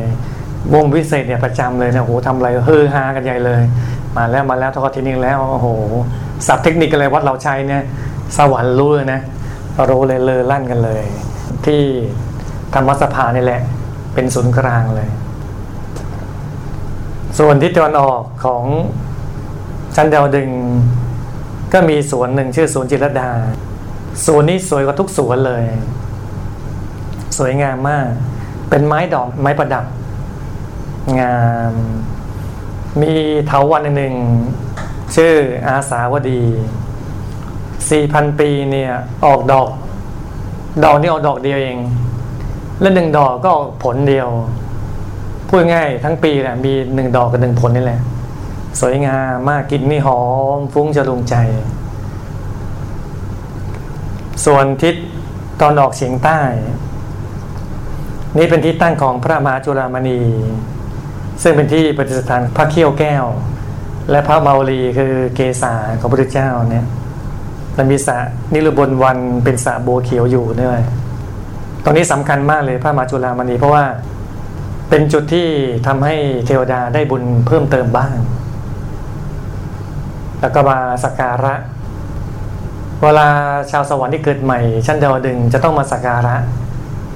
[0.74, 3.62] วงวิเศษเนี่ยประจำเลยนะโอ้โหทำอะไรเฮอฮากันใหญ่เลย
[4.18, 5.68] มาแล้วมาแล้วทอทีนึงแล้วโอ้โห
[6.48, 7.84] สับเทคนิคอะไรวัดเราใช้เนี่ย
[8.38, 9.22] สวรรค์รู้นะ
[9.90, 11.04] รู้เลยเลยลั่นกันเลย
[11.66, 11.82] ที่
[12.74, 13.62] ธรรมสภานี่แหละ
[14.14, 15.10] เป็นศูนย์กลางเลย
[17.40, 18.64] ส่วนทิศตะวันออกของ
[19.96, 20.50] ชั้นดาวดึง
[21.74, 23.30] ก็มีสวนหนึ่งชื่อสวนจิรดา
[24.26, 25.64] สวนนี้สวยกว่าทุกสวนเลย
[27.38, 28.08] สวยงามมาก
[28.70, 29.86] เป็นไม้ดอกไม้ประดับ
[31.22, 31.38] งา
[31.72, 31.74] ม
[33.02, 33.14] มี
[33.48, 34.14] เถาวันหนึ่ง
[35.16, 35.34] ชื่อ
[35.68, 36.42] อาสาวดี
[37.90, 38.92] สี่พันปีเนี่ย
[39.26, 39.70] ออกดอก
[40.84, 41.78] ดอกนี่ออกดอกเดียวเอง
[42.82, 44.28] และหนึ่งดอกก็ออกผลเดียว
[45.48, 48.02] พูดง่ายทั้งปีแหละมีหนึ่งดอกกับหนึ่งผลนี่แหละ
[48.82, 50.22] สวยงามมากกลิ่นนี่หอ
[50.58, 51.36] ม ฟุ้งจะลงใจ
[54.46, 54.96] ส่วนทิศ
[55.62, 56.40] ตอนออกเฉียงใต้
[58.38, 60.20] นี่เป็นที่ตั้งของพระมหาจุฬามณี
[61.44, 63.26] ซึ่งเป็นที่ปฏิสถานพระเขี้ยวแก้ว
[64.12, 66.86] และพระเมาลีคือเกศาของพระพุทธเจ้าเนี่ย
[67.78, 68.18] มันมีสระ
[68.54, 70.82] นิรบนวันเป็นสระโบวเขียวอยู่ด้วย
[71.84, 73.84] ตรงนี้สำคัญมากเลยพระมหาจุฬามณีเพราะว่า
[74.90, 75.48] เป็นจุดที่
[75.88, 78.16] ทำให้เทวดาได้บุญเพิ่มเติมบ้าง
[80.42, 81.56] แล้วก็มาสักการะ
[83.02, 83.28] เวลา
[83.72, 86.36] ชาวสวรรค์ที่เกิดใหม่ ชั้นดาวดึงจะต้องมาสักการะ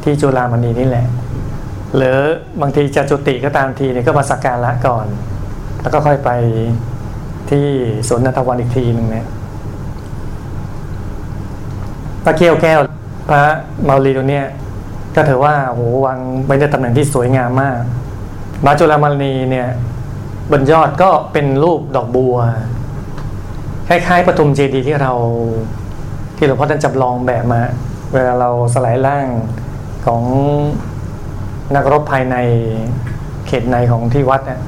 [0.03, 1.05] ที่จุฬามณีนี่แหละ
[1.95, 2.17] หรือ
[2.61, 5.05] บางทีจะจุติก็ตามทีเนี่ยก็มาสักการะก่อน
[5.81, 6.29] แล้วก็ค่อยไป
[7.49, 7.65] ที่
[8.07, 9.27] สวนนันทวันอีกทีหนึ่งเนี่ย
[12.23, 12.79] พระเกี้ยวแก้ว
[13.29, 13.41] พระ
[13.83, 14.45] เมาลีตรงเนี้ย
[15.15, 17.79] ก็ถือว่าโหวางไว้ในตำแหน่งที่สวยงามมาก
[18.65, 19.69] มาจุฬามณีเนี่ย
[20.51, 22.37] บนยอดก็เป็นรูปดอกบัว
[23.87, 25.13] คล้ายๆปฐุมเจดีย์ที่เรา
[26.37, 27.61] ที่หลวงพ่อท่านจำลองแบบมา
[28.13, 29.27] เวลาเราสลายร่าง
[30.05, 30.21] ของ
[31.75, 32.35] นักรบภายใน
[33.47, 34.61] เขตในของที่วัดเนี่ย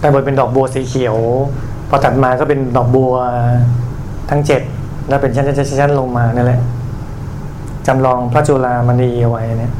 [0.00, 1.16] แต่บนเป็นดอกบัวสีเขียว
[1.88, 3.14] พอถัดมาก็เป็นดอกบัว
[4.30, 4.62] ทั้งเจ็ด
[5.08, 6.60] แล้วเป็นชั้นๆๆลงมานั่นแหละ
[7.86, 9.72] จำลองพระจุลามณีเอาไว้เนี่ย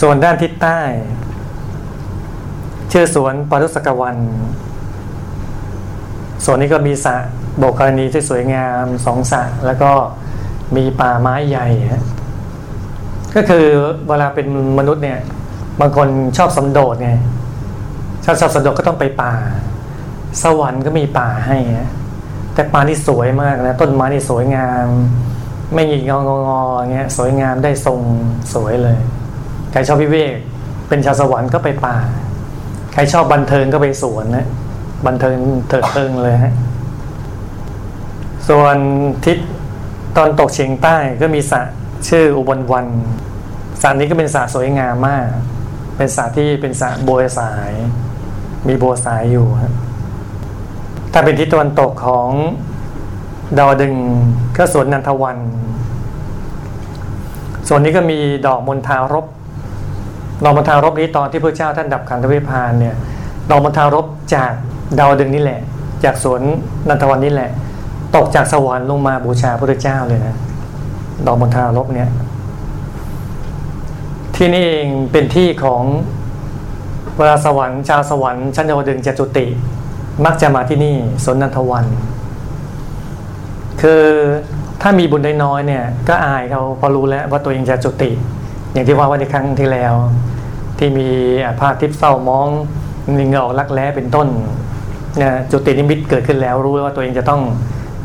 [0.00, 0.80] ส่วนด้านทิศใต้
[2.92, 4.16] ชื่อสวนปารุสกวัน
[6.44, 7.16] ส่วนนี้ก็มีสระ
[7.58, 9.90] โบกกรณีที่สวยงามสองสระแล้วก็
[10.76, 11.66] มีป่าไม้ใหญ่
[13.34, 13.64] ก็คือ
[14.08, 14.46] เวลาเป็น
[14.78, 15.18] มนุษย์เนี่ย
[15.80, 17.10] บางคนชอบสันโดษไง
[18.24, 19.32] ชอบชอบสันโดษก็ต้องไปป่า
[20.42, 21.58] สวรรค์ก็มีป่าให้
[22.54, 24.86] แต่ป่าที่สวยมากนะต้นไม้ที่สวยงาม
[25.74, 26.60] ไม่หงิกงองงอ
[26.92, 28.00] เงี้ยสวยงามได้ทรง
[28.54, 28.98] สวยเลย
[29.72, 30.34] ใครชอบพิเวก
[30.88, 31.96] เป็นชาวสวรรค์ก็ไปป่า
[32.92, 34.46] ใครชอบบันเทิงก็ไปสวนนะ
[35.06, 35.36] บันเทิง
[35.68, 36.54] เถิดเทิงเลยฮะ
[38.48, 38.76] ส่วน
[39.24, 39.38] ทิศ
[40.16, 41.62] ตอนตกเฉียงใต้ก็มีสระ
[42.08, 42.86] ชื่ออุบลวัน
[43.82, 45.26] สระนี้ก็เป็นสระสวยงามมาก
[45.96, 47.70] เป็นสระที่เป็นสระโบยสาย
[48.68, 49.72] มีโบสายอยู่ครับ
[51.12, 52.28] ถ้าเป็นทิศตะวันตกของ
[53.58, 53.94] ดาวดึง
[54.56, 55.38] ก็สวนนันทวัน
[57.68, 59.26] ส่วนนี้ก็มีดอกมณฑารบ
[60.44, 62.94] ดอกมณฑารบนี้ตอนที่พระเจ้าท่านดับขันธวิพานเนี่ย
[63.50, 64.52] ดอกมณฑารบจาก
[64.98, 65.60] ดาวดึงนี่แหละ
[66.04, 66.40] จากสวน
[66.88, 67.50] นันทวันนี่แหละ
[68.16, 70.36] ตกจากสวรรค์ลงมาบูชาพระเจ้าเลยนะ
[71.26, 72.08] ดอกมณฑารบเนี่ย
[74.36, 75.82] ที่นี่เองเป็นที่ของ
[77.16, 79.46] เวลาสวรรค์ชาวสวรรค์ชั้นดาวดึงจะจุติ
[80.24, 81.86] มักจะมาที่นี่สนนันทวัน
[83.80, 84.04] คือ
[84.82, 88.10] ถ้ามีบุญได้น้อยเนี่ย ก็อายเขาพอรู้แล้วว่าตัวเองจะจุติ
[88.72, 89.94] อย่างที่ว่าวันในครั้งที่แล้ว
[90.78, 91.08] ที่มี
[91.60, 92.48] ภาพทิพย์เศร้ามอง
[93.18, 94.28] มีเงาลักแร้เป็นต้น
[95.52, 97.40] จุตินิมิตเกิดขึ้นแล้วรู้ว่าตัวเองจะต้อง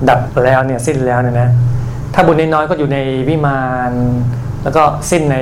[0.10, 1.50] ดับแล้วเนี่ยสิ้นแล้วเนี่ยนะ
[2.19, 2.99] ถ้าบุญน้อยก็อยู่ใน
[3.30, 3.91] วิมาน
[4.63, 5.38] แล้วก็สิ้นใน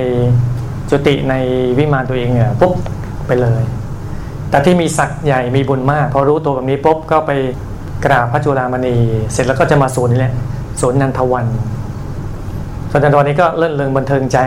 [0.89, 1.35] จุติใน
[1.79, 2.73] วิมานตัวเองเนี่ยปุ๊บ
[3.27, 3.61] ไปเลย
[4.49, 7.31] แต่ที่มีศักย์ใหญ่มีบุญมากพอรู้ตัวแบบนี้ปุ๊บก็ไป
[8.05, 8.95] กราบพระจุลามณี
[9.31, 10.33] เสร็จแล้วก็จะมาสวนนี่แหละ
[10.81, 11.45] สวนนันทวัน
[12.91, 14.37] สวนนันทวันนี้ก็เลื่อนเริงบันเทิงใจ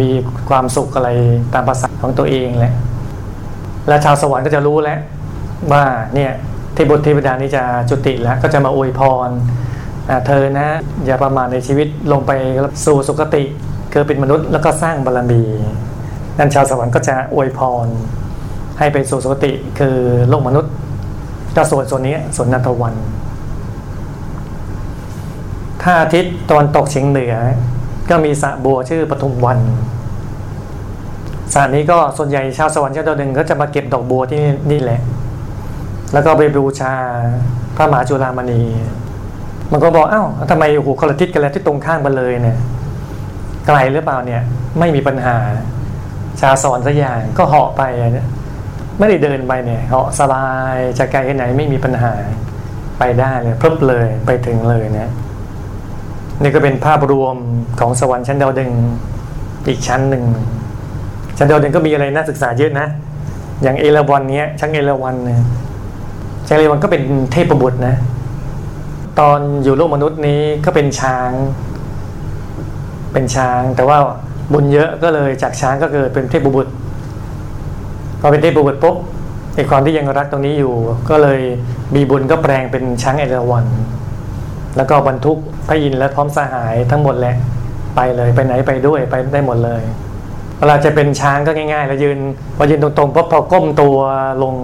[0.00, 0.10] มี
[0.48, 1.10] ความสุขอะไร
[1.54, 2.74] ตามภาษาของตัวเองแหละ
[3.88, 4.98] และชาวสวรรค์ก็จะรู้แล้ว
[5.72, 6.32] ว่าเนี่ย
[6.74, 9.30] เทพบุตรเทพดานี้จะจุติแล้วก็จะมาอวยพร
[10.26, 10.68] เธอนะ
[11.06, 12.32] อย่าประมาทในชีวิตลงไป
[12.86, 13.42] สู่สุคติ
[13.92, 15.42] คือเป็นมนุษย์แล้วก็สร้างบารมี
[16.38, 17.86] นั่นชาวสวรรค์ก็จะอวยพร
[18.78, 19.96] ให้ไปสู่สุคติคือ
[20.28, 20.72] โลกมนุษย์
[21.56, 22.94] ก็ส่วนส่วนนี้ส่วนนันทวัน
[25.82, 27.34] ถ้าอาทิตย์ตอนตกเฉียงเหนือ
[28.10, 29.58] ก็มีสระบัวชื่อปทุมวัน
[31.54, 35.00] สระนี้ก็ส่วนใหญ่ชาวสวรรค์ชาวดาวดึงก็จะมาเก็บดอกบัวที่นี่แหละ
[36.12, 36.92] แล้วก็ไปบูชา
[37.76, 38.62] พระมหาจุฬามณี
[39.72, 42.56] มันก็บอกอ้าวทำไมหูคนละทิศกันแล้วที่ตรงข้างกันเลยเนี่ย
[43.66, 44.42] ไกลหรือเปล่าเนี่ย
[44.78, 45.36] ไม่มีปัญหา
[46.40, 47.82] ชาวสวรรค์สักอย่างก็เหาะไป
[48.14, 48.26] เนี่ย
[48.98, 52.12] ไม่ได้เดินไปเนี่ยเหาะสบายจะไกลแค่ไหนไม่มีปัญหา
[52.98, 55.10] ไปได้เลยพรึบเลยไปถึงเลยเนี่ย
[56.42, 57.36] นี่ก็เป็นภาพรวม
[57.80, 58.72] ของสวรรค์ชั้นดาวดึง
[59.68, 60.24] อีกชั้นหนึ่ง
[61.38, 62.86] ชั้นดาวดึงก็มีอะไรน่าศึกษาเยอะนะ
[63.62, 65.40] อย่างเอราวันเนี้ยชั้นเอราวันเนี่ย
[66.48, 67.94] ชั้นเอราวันก็เป็นเทพบุตรนะ
[69.20, 71.30] ตอนอยู่โลกมนุษย์นี้ก็เป็นช้าง
[73.12, 73.98] เป็นช้าง แต่ว่า
[74.52, 76.72] บุญเยอะก็เลยจากช้างก็เกิดเป็นเทพบุตร
[78.20, 78.96] พอเป็นเทพบุตรปุ๊บ
[79.54, 80.72] ไอความที่ยังรักตรงนี้อยู่
[81.10, 81.40] ก็เลย
[81.94, 83.66] มีบุญก็แปลงเป็นช้างเอราวัณ
[84.76, 87.36] แล้วก็บรรทุกพระอินทร์และพร้อมสหายทั้งหมดแหละ
[87.96, 89.82] ไปเลยไปไหนไปด้วยไปได้หมดเลย
[90.58, 92.18] เวลาจะเป็นช้างก็ง่ายๆ แล้วยืน
[92.56, 93.96] พอยืนตรงๆปุ๊บพอก้มตัว
[94.42, 94.54] ลง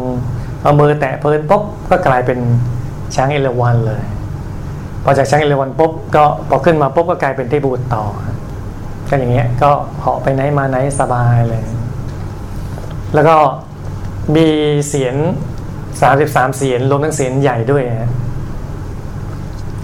[0.62, 2.38] เอามือแตะเพลินปุ๊บก็กลายเป็น
[3.14, 4.02] ช้างเอราวัณเลย
[5.04, 8.04] พอจากช้างเอราวัณปุ๊บก็พอขึ้นมาปุ๊บก็กลายเป็นเทพบุตรต่อ
[9.08, 11.62] ก็อย่างเงี้ยก็เหาะไปไหนมาไหนสบายเลย
[13.14, 13.36] แล้วก็
[14.36, 14.46] มี
[14.88, 15.16] เสียน
[16.00, 17.84] สามสิบสามเสียนรวมทั้งเสียนใหญ่ด้วย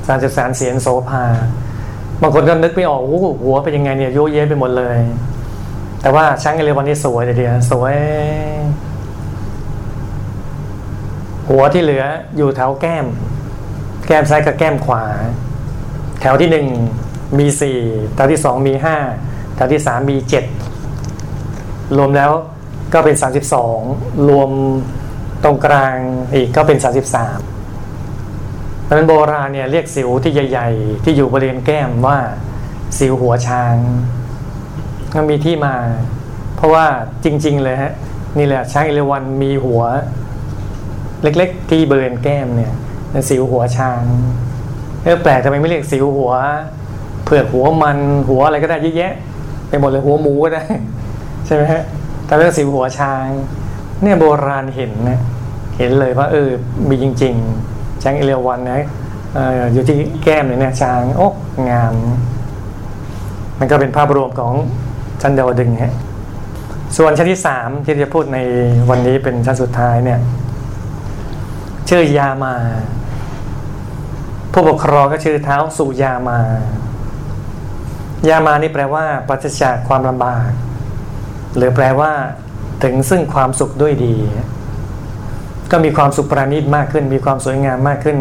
[0.09, 1.25] สามสิบสามเสียนโสภา
[2.23, 4.99] บางคนก็นึกไม่ออกโอ้หัวเป็นยังไงเนี่ยโยเยะไปหมดเลย
[6.03, 7.97] แต่ว่าช้างเอราวัณนี่สวยเลยเดียวสวย
[11.49, 12.05] หัวที่เหลือ
[12.37, 13.07] อยู่แถวแก้ม
[14.07, 15.05] แก้มซ้ายกับแก้มขวา
[16.21, 16.67] แถวที่หนึ่ง
[17.39, 17.79] มีสี่
[18.15, 18.97] แถวที่สองมีห้า
[19.55, 20.45] แถวที่สามมีเจ็ด
[21.97, 22.31] รวมแล้ว
[22.93, 23.79] ก็เป็นสามสิบสอง
[24.29, 24.51] รวม
[25.45, 25.97] ตรงกลาง
[26.35, 27.39] อีกก็เป็นสามสิบสาม
[28.83, 32.19] เพราะนั้นโบราณเนี่ยเรียกสิวที่ใหญ่ ๆ ที่อยู่บริเวณแก้มว่า
[32.99, 33.77] สิวหัวช้าง
[35.15, 35.77] มันมีที่มา
[36.57, 36.87] เพราะว่า
[37.25, 37.93] จริง ๆ เลยฮะ
[38.39, 39.83] นี่แหละช้างเอราวัณมีหัว
[41.23, 42.73] เล็ก ๆ ที่บริเวณแก้มเนี่ย
[43.17, 44.03] เป็นสิวหัวช้าง
[45.03, 46.33] เออแปลกทำไมไม่เรียกสิวหัว
[47.25, 47.99] เผือกหัวมัน
[48.29, 49.15] หัวอะไรก็ได้เยอะแยะ
[49.69, 50.65] ไปหมดเลยหัวหมูก็ได้
[51.47, 51.83] ใช่ไหมฮะ
[52.27, 53.27] แต่เรื่องสิวหัวช้าง
[54.03, 55.19] เนี่ยโบราณเห็นนะ
[55.79, 56.51] เห็นเลยว่าเออ
[56.89, 58.81] มีจริงๆช้างเอราวัณนะ
[59.37, 59.39] อ
[59.73, 61.29] อยู่ที่แก้มเนี่ยช้างโอ้
[61.71, 61.95] งาม
[63.59, 64.53] มันก็เป็นภาพรวมของ
[65.23, 65.95] ชั้นดาวดึงฮะ
[66.97, 68.39] ส่วนชั้นที่สามที่จะพูดใน
[68.91, 70.21] วันนี้เป็นชั้นสุดท้ายเนี่ย
[71.89, 72.55] ชื่อยามา
[74.59, 76.39] ผู้ปกครองก็ชื่อเท้าสุยามา
[78.29, 80.49] ยามานี่แปลว่าปราศจากความลำบาก
[81.57, 82.13] หรือแปลว่า
[82.85, 84.15] ถึงซึ่งความสุขด้วยดี
[85.71, 88.19] ก็มีความสุขประณีตมากขึ้น มีความสวยงามมากขึ้น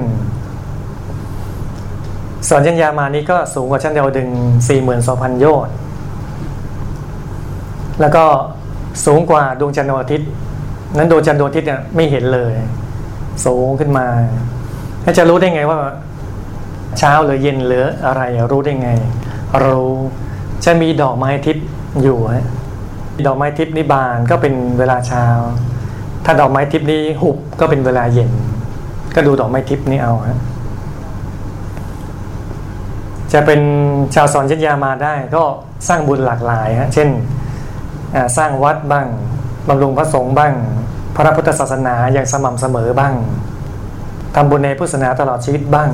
[2.50, 4.30] สอนยันยามานี้ก็สูงกว่าชั้นเดาวดึง
[4.86, 5.74] 42,000 โยชน์
[8.02, 8.26] แล้วก็
[9.06, 10.30] สูงกว่าดวงจันทร์ดวงอาทิตย์
[10.98, 12.54] นั้นดวงจันทร์ดวงอาทิตย์เนี่ยไม่เห็นเลย
[13.46, 14.08] สูงขึ้นมา
[15.02, 15.80] แล้วจะรู้ได้ไงว่า
[17.00, 18.90] เช้าหรือเย็นหรืออะไรรู้ได้ไง
[19.64, 19.94] รู้
[20.66, 21.66] จะมีดอกไม้ทิพย์
[22.04, 22.46] อยู่ฮะ
[23.26, 25.26] ดอกไม้ทิพย์นิบานก็เป็นเวลาเช้า
[26.26, 28.32] ถ้าดอกไม้ทิพย์นี้หุบก็เป็นเวลาเย็น
[29.16, 30.40] ก็ดูดอกไม้ทิพย์นี้เอาฮะ
[33.34, 33.62] จะเป็น
[34.16, 35.44] ชาวสอนเชนยามาได้ก็
[35.88, 37.10] สร้างบุญหลากหลายฮะเช่น
[38.38, 39.08] สร้างวัดบ้าง
[39.68, 40.54] บำรุงพระสงฆ์บ้าง
[41.16, 43.14] พระพุทธศาสนาอย่างสม่ำเสมอบ้าง
[44.36, 45.90] ทำบุญในพุทธศาสนาตลอดชีวิตบ้าง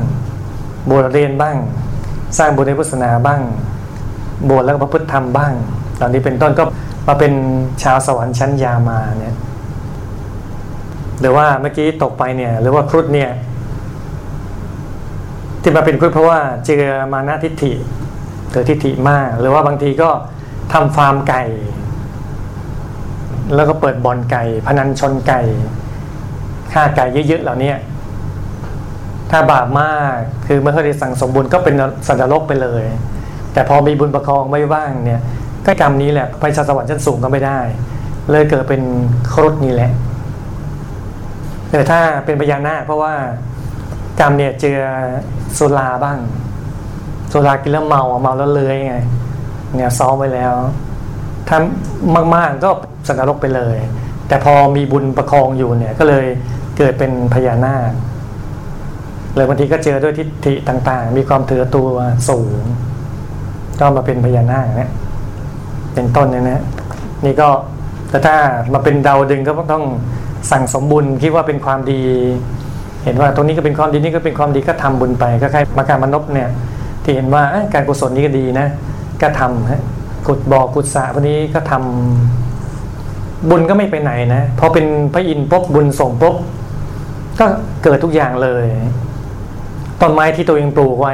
[0.89, 1.57] บวชเรียนบ้าง
[2.37, 3.41] สร้างบุญในพุทธศาสนาบ้าง
[4.49, 5.53] บวชแล้วก็พระพุทธธรรมบ้าง
[5.99, 6.63] ตอนนี้เป็นต้นก็
[7.07, 7.33] มาเป็น
[7.83, 9.35] ชาวสวรรค์ชั้นยามาเนี่ย
[11.19, 13.29] หรือว่าเมื่อกี้ตกไปเนี่ยหรือว่าครุฑเนี่ย
[15.61, 17.73] ที่มาเป็นครุฑเพราะว่าเจอมานาทิฏฐิ
[18.51, 20.09] เกิดทิฏฐิมาก หรือว่าบางทีก็
[20.73, 21.43] ทำฟาร์มไก่
[23.55, 25.41] แล้วก็เปิดบ่อนไก่ พนันชนไก่
[26.73, 27.71] ฆ่าไก่เยอะๆเหล่านี้
[29.31, 30.17] ถ้าบาปมาก
[30.47, 31.75] คือไม่เคยได้สั่งสมบุญก็เป็น
[32.07, 32.83] สัตว์โลกไปเลย
[33.53, 35.21] แต่พอมีบุญประคองไม่ว่างเนี่ย
[35.65, 37.59] ก็กรรมนี้แหละไปชาสวรรค์ชั้นสูงก็ไม่ได้
[38.31, 38.81] เลยเกิดเป็น
[39.33, 39.91] ครุฑนี่แหละ
[41.71, 43.13] แต่ถ้าเป็นพญานาคเพราะว่า
[44.19, 44.77] กรรมเนี่ยเจอ
[45.57, 46.17] สุราบ้าง
[47.31, 48.95] สุรากินแล้วเมาเมาแล้วเลยไง
[49.75, 50.53] เนี่ยซ้อมไว้แล้ว
[51.47, 51.57] ถ้า
[52.35, 52.69] มากๆก็
[53.07, 53.77] สัตว์นรกไปเลย
[54.27, 56.25] แต่พอมีบุญประคองอยู่เนี่ยก็เลย
[56.77, 57.91] เกิดเป็นพญานาค
[59.35, 61.87] เลยบางทีก็เจอด้วยทิฏฐิต่างๆ มีความถือตัว
[62.29, 62.63] สูง
[63.79, 64.91] ก็มาเป็นพญานาคเนี่ย
[65.93, 66.61] เป็นต้นเนี่ยนะ
[67.25, 67.49] นี่ก็
[68.09, 68.35] แต่ถ้า
[68.73, 69.83] มาเป็นดาวดึงก็ต้อง
[70.51, 72.01] สั่งสมบุญคิดว่าเป็นความดี
[73.03, 76.49] เห็นว่าตรงนี้ก็เป็นความดีนี่ก็เป็นความดีก็ทำบุญไปก็ใครมาการมนบเนี่ย
[77.03, 78.67] ที่เห็นว่าการกุศลนี้ก็ดีนะ
[79.21, 79.81] ก็ทำฮะ
[80.27, 86.35] กุดบ่อกุดสะวันนี้ก็ทำบุญก็ไม่ไปไหนนะพอเป็นพระอินทร์ปุ๊บบุญส่งปุ๊บ
[87.39, 87.45] ก็
[87.83, 88.65] เกิดทุกอย่างเลย
[90.01, 91.13] ต้นไม้ที่ตัวเองปลูกไว้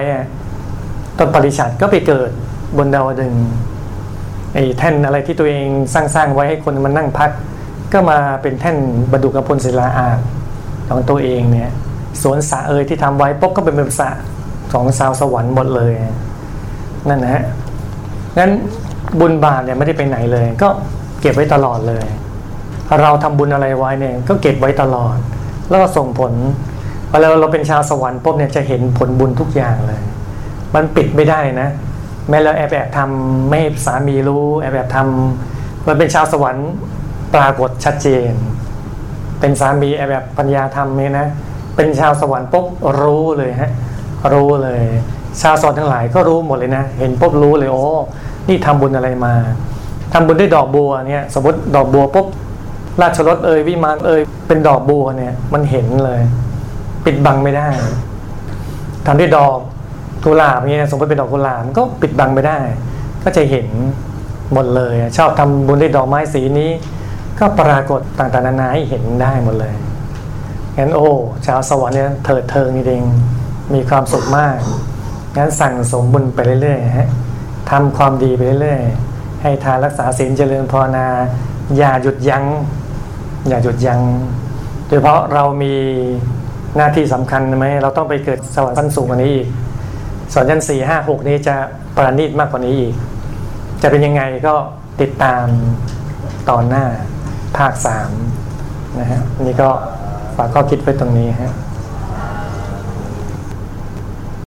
[1.19, 2.29] ต้นปริชัดก็ไปเกิด
[2.77, 3.33] บนดาวดึง
[4.53, 7.31] ไอ้แท่นอะไรที่ตัวเองสร้างๆไว้ให้คนมานั่งพัก
[7.93, 8.77] ก็มาเป็นแท่น
[9.11, 10.19] บรรดุกพลศิลาอาบ
[10.89, 11.69] ของตัวเองเนี่ย
[12.21, 14.09] สวนสะเอยที่ทำไว้ปุ๊บก็เป็นแบบสะ
[14.73, 15.93] ของสาวสวรรค์หมดเลย
[17.09, 17.43] นั่นนะฮะ
[18.37, 18.51] งั้น
[19.19, 20.67] บุญบาปเนี่ยไม่ได้ไปไหนเลย ก็
[21.21, 22.05] เก็บไว้ตลอดเลย
[23.01, 25.17] เราทำบุญอะไรไว้เนี่ยก็เก็บไว้ตลอด
[25.69, 26.33] แล้วก็ส่งผล
[27.09, 30.01] พอเราเราเป็นชาวสวรรค์ปุ๊บเนี่ยจะเห็นผลบุญทุกอย่างเลย
[30.75, 31.69] มันปิดไม่ได้นะ
[32.29, 36.69] แม้เราแอบแอบทำไม่สามีรู้แอบแอบทำมันเป็นชาวสวรรค์
[37.35, 38.31] ปรากฏชัดเจน
[39.39, 41.27] เป็นสามีแอบแบบปัญญาธรรมเนี่ยนะ
[41.75, 42.65] เป็นชาวสวรรค์ปุ๊บ
[43.01, 43.71] รู้เลยฮะ
[44.33, 44.81] รู้เลย
[45.41, 47.83] ชาวสวรรค์ทั้งหลายก็รู้หมดเลยนะ เห็นปุ๊บรู้เลยโอ้
[48.47, 49.33] นี่ทำบุญอะไรมา
[50.13, 52.27] ทำบุญด้วยดอกบัวเนี่ย สมมติดอกบัวปุ๊บ
[53.01, 56.21] ราชรถเอ่ยวิมานเอ่ยเป็นดอกบัวเนี่ยมันเห็นเลย
[57.07, 57.69] ปิดบังไม่ได้
[59.05, 59.57] ทำด้วยดอก
[60.25, 62.57] กุหลาบเนี่ยสมมติเป็นดอกกุหลาบมันก็ปิดบังไม่ได้
[63.23, 63.67] ก็จะเห็น
[64.53, 66.71] หมดเลย ชอบทำบุญด้วยดอกไม้สีนี้
[67.39, 69.73] ก็ปรากฏต่างๆนานาให้เห็นได้หมดเลย
[70.77, 71.09] งั้นโอ้
[71.45, 73.03] ชาวสวรรค์เนี่ยเถิดเทิงจริง
[73.73, 74.57] มีความสุขมาก
[75.37, 77.09] งั้นสั่งสมบุญไปเรื่อยๆฮะ
[77.71, 81.07] ทำความดีไปเรื่อยๆให้ทานรักษาศีลเจริญภาวนา
[81.77, 82.45] อย่าหยุดยัง้ง
[83.47, 84.01] อย่าหยุดยัง้ง
[84.87, 85.73] โดยเฉพาะเรามี
[86.77, 89.47] หน้าที่สำคัญไหมเราต้องไปเกิดสวรรค์ชั้นสูงกว่านี้อีก
[90.33, 91.55] สวรรค์ชั้นสี่ห้าหกนี้จะ
[91.95, 92.93] ประณีตมากกว่านี้อีก
[93.81, 94.55] จะเป็นยังไงก็
[95.01, 95.45] ติดตาม
[96.49, 96.85] ตอนหน้า
[97.57, 98.09] ภาคสาม
[98.99, 99.69] นะฮะนี่ก็
[100.37, 101.53] ฝากข้อคิดไว้ตรงนี้ฮะ